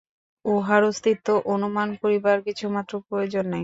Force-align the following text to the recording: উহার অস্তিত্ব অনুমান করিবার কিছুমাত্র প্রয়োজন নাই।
উহার 0.45 0.81
অস্তিত্ব 0.83 1.27
অনুমান 1.53 1.89
করিবার 2.01 2.37
কিছুমাত্র 2.47 2.93
প্রয়োজন 3.07 3.45
নাই। 3.47 3.59